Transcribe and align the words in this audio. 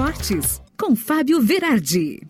Esportes, 0.00 0.62
com 0.78 0.96
Fábio 0.96 1.42
Verardi. 1.42 2.22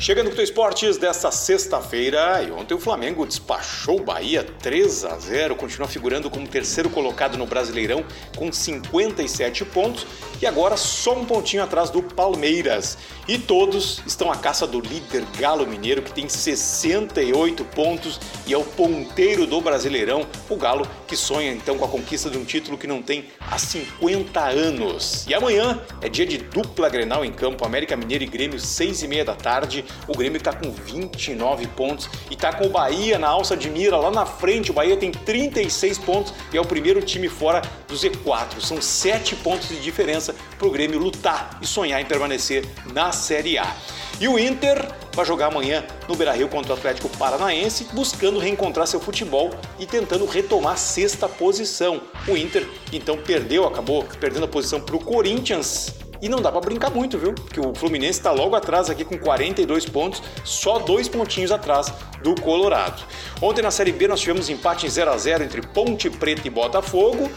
Chegando 0.00 0.30
com 0.30 0.38
o 0.38 0.42
Esportes 0.42 0.96
desta 0.96 1.30
sexta-feira, 1.30 2.42
e 2.42 2.50
ontem 2.50 2.72
o 2.72 2.80
Flamengo 2.80 3.26
despachou 3.26 4.00
o 4.00 4.02
Bahia 4.02 4.42
3 4.42 5.04
a 5.04 5.18
0, 5.18 5.54
continua 5.54 5.86
figurando 5.86 6.30
como 6.30 6.48
terceiro 6.48 6.88
colocado 6.88 7.36
no 7.36 7.44
Brasileirão 7.44 8.02
com 8.34 8.50
57 8.50 9.62
pontos 9.66 10.06
e 10.40 10.46
agora 10.46 10.74
só 10.78 11.12
um 11.18 11.26
pontinho 11.26 11.62
atrás 11.62 11.90
do 11.90 12.02
Palmeiras. 12.02 12.96
E 13.28 13.36
todos 13.36 14.02
estão 14.06 14.32
à 14.32 14.36
caça 14.36 14.66
do 14.66 14.80
líder 14.80 15.22
Galo 15.38 15.66
Mineiro 15.66 16.00
que 16.00 16.12
tem 16.12 16.26
68 16.30 17.62
pontos 17.66 18.18
e 18.46 18.54
é 18.54 18.56
o 18.56 18.64
ponteiro 18.64 19.46
do 19.46 19.60
Brasileirão, 19.60 20.26
o 20.48 20.56
Galo 20.56 20.88
que 21.06 21.14
sonha 21.14 21.52
então 21.52 21.76
com 21.76 21.84
a 21.84 21.88
conquista 21.88 22.30
de 22.30 22.38
um 22.38 22.44
título 22.44 22.78
que 22.78 22.86
não 22.86 23.02
tem 23.02 23.26
há 23.38 23.58
50 23.58 24.40
anos. 24.40 25.26
E 25.28 25.34
amanhã 25.34 25.78
é 26.00 26.08
dia 26.08 26.24
de 26.24 26.38
dupla 26.38 26.88
Grenal 26.88 27.22
em 27.22 27.32
campo, 27.32 27.66
América 27.66 27.94
Mineiro 27.98 28.24
e 28.24 28.26
Grêmio, 28.26 28.58
6 28.58 29.02
e 29.02 29.08
meia 29.08 29.26
da 29.26 29.34
tarde. 29.34 29.84
O 30.06 30.16
Grêmio 30.16 30.38
está 30.38 30.52
com 30.52 30.70
29 30.70 31.66
pontos 31.68 32.08
e 32.30 32.34
está 32.34 32.52
com 32.52 32.66
o 32.66 32.70
Bahia 32.70 33.18
na 33.18 33.28
alça 33.28 33.56
de 33.56 33.70
mira 33.70 33.96
lá 33.96 34.10
na 34.10 34.26
frente. 34.26 34.70
O 34.70 34.74
Bahia 34.74 34.96
tem 34.96 35.10
36 35.10 35.98
pontos 35.98 36.34
e 36.52 36.56
é 36.56 36.60
o 36.60 36.64
primeiro 36.64 37.00
time 37.02 37.28
fora 37.28 37.62
do 37.88 37.94
Z4. 37.94 38.60
São 38.60 38.80
7 38.80 39.36
pontos 39.36 39.68
de 39.68 39.80
diferença 39.80 40.34
para 40.58 40.66
o 40.66 40.70
Grêmio 40.70 40.98
lutar 40.98 41.58
e 41.62 41.66
sonhar 41.66 42.00
em 42.00 42.04
permanecer 42.04 42.66
na 42.92 43.12
Série 43.12 43.58
A. 43.58 43.76
E 44.20 44.28
o 44.28 44.38
Inter 44.38 44.86
vai 45.14 45.24
jogar 45.24 45.46
amanhã 45.46 45.84
no 46.06 46.14
Beira-Rio 46.14 46.48
contra 46.48 46.74
o 46.74 46.76
Atlético 46.76 47.08
Paranaense, 47.16 47.86
buscando 47.92 48.38
reencontrar 48.38 48.86
seu 48.86 49.00
futebol 49.00 49.50
e 49.78 49.86
tentando 49.86 50.26
retomar 50.26 50.74
a 50.74 50.76
sexta 50.76 51.28
posição. 51.28 52.02
O 52.28 52.36
Inter 52.36 52.68
então 52.92 53.16
perdeu, 53.16 53.66
acabou 53.66 54.04
perdendo 54.20 54.44
a 54.44 54.48
posição 54.48 54.80
para 54.80 54.94
o 54.94 54.98
Corinthians 54.98 55.94
e 56.22 56.28
não 56.28 56.40
dá 56.40 56.50
para 56.50 56.60
brincar 56.60 56.90
muito, 56.90 57.18
viu? 57.18 57.32
Porque 57.32 57.60
o 57.60 57.74
Fluminense 57.74 58.18
está 58.18 58.32
logo 58.32 58.54
atrás 58.54 58.90
aqui 58.90 59.04
com 59.04 59.18
42 59.18 59.86
pontos, 59.86 60.22
só 60.44 60.78
dois 60.78 61.08
pontinhos 61.08 61.50
atrás 61.52 61.92
do 62.22 62.40
Colorado. 62.40 63.02
Ontem 63.40 63.62
na 63.62 63.70
Série 63.70 63.92
B 63.92 64.08
nós 64.08 64.20
tivemos 64.20 64.48
empate 64.48 64.86
em 64.86 64.90
0 64.90 65.10
a 65.10 65.16
0 65.16 65.44
entre 65.44 65.62
Ponte 65.62 66.10
Preta 66.10 66.46
e 66.46 66.50
Botafogo. 66.50 67.30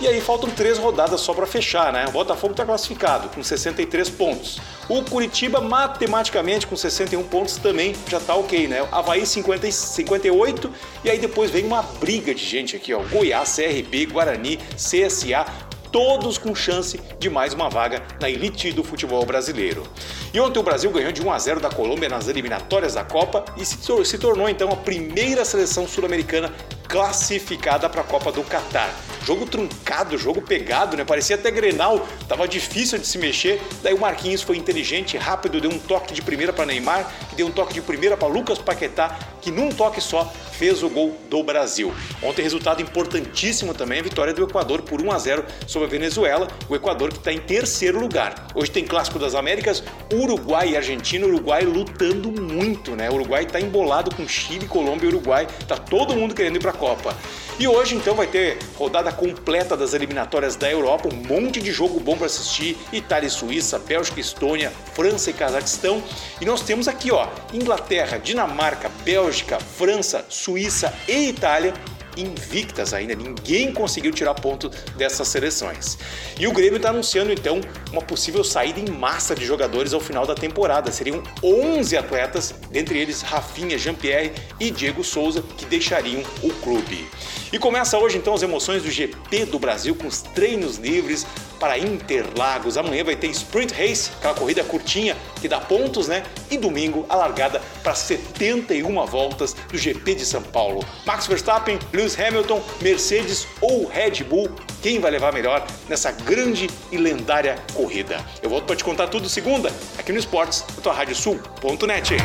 E 0.00 0.08
aí 0.08 0.18
faltam 0.18 0.48
três 0.48 0.78
rodadas 0.78 1.20
só 1.20 1.34
para 1.34 1.44
fechar, 1.44 1.92
né? 1.92 2.06
O 2.08 2.12
Botafogo 2.12 2.52
está 2.52 2.64
classificado 2.64 3.28
com 3.28 3.42
63 3.42 4.08
pontos. 4.08 4.58
O 4.88 5.02
Curitiba, 5.02 5.60
matematicamente, 5.60 6.66
com 6.66 6.74
61 6.74 7.22
pontos, 7.24 7.58
também 7.58 7.94
já 8.08 8.16
está 8.16 8.34
ok, 8.34 8.66
né? 8.66 8.88
Havaí 8.90 9.26
50, 9.26 9.70
58, 9.70 10.70
e 11.04 11.10
aí 11.10 11.18
depois 11.18 11.50
vem 11.50 11.66
uma 11.66 11.82
briga 11.82 12.34
de 12.34 12.42
gente 12.42 12.74
aqui, 12.74 12.94
ó. 12.94 13.02
Goiás, 13.02 13.54
CRB, 13.54 14.06
Guarani, 14.06 14.58
CSA, 14.74 15.44
todos 15.92 16.38
com 16.38 16.54
chance 16.54 17.00
de 17.18 17.28
mais 17.28 17.52
uma 17.52 17.68
vaga 17.68 18.02
na 18.20 18.30
elite 18.30 18.72
do 18.72 18.84
futebol 18.84 19.24
brasileiro. 19.24 19.82
E 20.32 20.40
ontem 20.40 20.58
o 20.58 20.62
Brasil 20.62 20.90
ganhou 20.90 21.12
de 21.12 21.22
1 21.22 21.32
a 21.32 21.38
0 21.38 21.60
da 21.60 21.70
Colômbia 21.70 22.08
nas 22.08 22.28
eliminatórias 22.28 22.94
da 22.94 23.04
Copa 23.04 23.44
e 23.56 23.64
se 23.64 24.18
tornou 24.18 24.48
então 24.48 24.70
a 24.70 24.76
primeira 24.76 25.44
seleção 25.44 25.86
sul-americana 25.86 26.52
classificada 26.88 27.88
para 27.88 28.02
a 28.02 28.04
Copa 28.04 28.32
do 28.32 28.42
Catar. 28.42 29.09
Jogo 29.24 29.46
truncado, 29.46 30.16
jogo 30.16 30.40
pegado, 30.40 30.96
né? 30.96 31.04
Parecia 31.04 31.36
até 31.36 31.50
Grenal, 31.50 32.06
tava 32.28 32.48
difícil 32.48 32.98
de 32.98 33.06
se 33.06 33.18
mexer. 33.18 33.60
Daí 33.82 33.94
o 33.94 34.00
Marquinhos 34.00 34.42
foi 34.42 34.56
inteligente, 34.56 35.16
rápido, 35.16 35.60
deu 35.60 35.70
um 35.70 35.78
toque 35.78 36.14
de 36.14 36.22
primeira 36.22 36.52
para 36.52 36.66
Neymar, 36.66 37.10
que 37.28 37.36
deu 37.36 37.46
um 37.46 37.50
toque 37.50 37.74
de 37.74 37.82
primeira 37.82 38.16
para 38.16 38.28
Lucas 38.28 38.58
Paquetá, 38.58 39.18
que 39.40 39.50
num 39.50 39.70
toque 39.70 40.00
só 40.00 40.30
fez 40.52 40.82
o 40.82 40.90
gol 40.90 41.16
do 41.30 41.42
Brasil. 41.42 41.92
Ontem 42.22 42.42
resultado 42.42 42.82
importantíssimo 42.82 43.72
também 43.72 44.00
a 44.00 44.02
vitória 44.02 44.34
do 44.34 44.44
Equador 44.44 44.82
por 44.82 45.00
1 45.00 45.12
a 45.12 45.18
0 45.18 45.44
sobre 45.66 45.88
a 45.88 45.90
Venezuela, 45.90 46.48
o 46.68 46.76
Equador 46.76 47.10
que 47.10 47.18
está 47.18 47.32
em 47.32 47.38
terceiro 47.38 47.98
lugar. 47.98 48.48
Hoje 48.54 48.70
tem 48.70 48.84
clássico 48.84 49.18
das 49.18 49.34
Américas, 49.34 49.82
Uruguai 50.12 50.70
e 50.70 50.76
Argentina, 50.76 51.26
Uruguai 51.26 51.62
lutando 51.62 52.30
muito, 52.30 52.94
né? 52.94 53.08
O 53.08 53.14
Uruguai 53.14 53.44
está 53.44 53.60
embolado 53.60 54.14
com 54.14 54.26
Chile, 54.28 54.66
Colômbia 54.66 55.06
e 55.06 55.08
Uruguai, 55.08 55.46
tá 55.66 55.76
todo 55.76 56.14
mundo 56.14 56.34
querendo 56.34 56.56
ir 56.56 56.60
para 56.60 56.72
a 56.72 56.74
Copa. 56.74 57.16
E 57.60 57.68
hoje 57.68 57.94
então 57.94 58.14
vai 58.14 58.26
ter 58.26 58.56
rodada 58.74 59.12
completa 59.12 59.76
das 59.76 59.92
eliminatórias 59.92 60.56
da 60.56 60.70
Europa, 60.70 61.10
um 61.12 61.16
monte 61.16 61.60
de 61.60 61.70
jogo 61.70 62.00
bom 62.00 62.16
para 62.16 62.24
assistir, 62.24 62.74
Itália 62.90 63.26
e 63.26 63.30
Suíça, 63.30 63.78
Bélgica 63.78 64.18
e 64.18 64.22
Estônia, 64.22 64.72
França 64.94 65.28
e 65.28 65.34
Cazaquistão. 65.34 66.02
E 66.40 66.46
nós 66.46 66.62
temos 66.62 66.88
aqui, 66.88 67.12
ó, 67.12 67.28
Inglaterra, 67.52 68.16
Dinamarca, 68.16 68.90
Bélgica, 69.04 69.60
França, 69.60 70.24
Suíça 70.30 70.94
e 71.06 71.28
Itália 71.28 71.74
invictas 72.16 72.92
ainda, 72.92 73.14
ninguém 73.14 73.72
conseguiu 73.72 74.12
tirar 74.12 74.34
ponto 74.34 74.68
dessas 74.96 75.28
seleções. 75.28 75.98
E 76.38 76.46
o 76.46 76.52
Grêmio 76.52 76.76
está 76.76 76.90
anunciando 76.90 77.32
então 77.32 77.60
uma 77.92 78.02
possível 78.02 78.44
saída 78.44 78.80
em 78.80 78.90
massa 78.90 79.34
de 79.34 79.44
jogadores 79.44 79.92
ao 79.92 80.00
final 80.00 80.26
da 80.26 80.34
temporada. 80.34 80.90
Seriam 80.90 81.22
11 81.42 81.96
atletas, 81.96 82.54
dentre 82.70 82.98
eles 82.98 83.22
Rafinha, 83.22 83.78
Jean-Pierre 83.78 84.32
e 84.58 84.70
Diego 84.70 85.04
Souza, 85.04 85.42
que 85.56 85.64
deixariam 85.64 86.22
o 86.42 86.50
clube. 86.54 87.08
E 87.52 87.58
começa 87.58 87.98
hoje 87.98 88.18
então 88.18 88.34
as 88.34 88.42
emoções 88.42 88.82
do 88.82 88.90
GP 88.90 89.46
do 89.46 89.58
Brasil 89.58 89.94
com 89.94 90.06
os 90.06 90.22
treinos 90.22 90.76
livres 90.76 91.26
para 91.60 91.78
Interlagos. 91.78 92.76
Amanhã 92.76 93.04
vai 93.04 93.14
ter 93.14 93.28
Sprint 93.28 93.72
Race, 93.74 94.10
aquela 94.18 94.34
corrida 94.34 94.64
curtinha 94.64 95.16
que 95.40 95.46
dá 95.46 95.60
pontos, 95.60 96.08
né? 96.08 96.24
E 96.50 96.56
domingo 96.56 97.06
a 97.08 97.14
largada 97.14 97.60
para 97.82 97.94
71 97.94 99.06
voltas 99.06 99.54
do 99.70 99.78
GP 99.78 100.14
de 100.14 100.26
São 100.26 100.42
Paulo. 100.42 100.84
Max 101.04 101.26
Verstappen, 101.26 101.78
Lewis 101.92 102.18
Hamilton, 102.18 102.60
Mercedes 102.80 103.46
ou 103.60 103.86
Red 103.86 104.24
Bull, 104.24 104.50
quem 104.82 104.98
vai 104.98 105.10
levar 105.10 105.32
melhor 105.32 105.64
nessa 105.88 106.10
grande 106.10 106.68
e 106.90 106.96
lendária 106.96 107.56
corrida? 107.74 108.24
Eu 108.42 108.48
volto 108.48 108.64
para 108.64 108.76
te 108.76 108.82
contar 108.82 109.08
tudo 109.08 109.28
segunda 109.28 109.70
aqui 109.98 110.10
no 110.10 110.18
Esportes, 110.18 110.64
na 110.74 110.82
tua 110.82 110.94
Rádio 110.94 111.14
Sul.net. 111.14 112.16